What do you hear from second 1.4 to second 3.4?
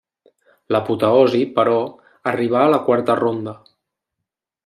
però, arribà a la quarta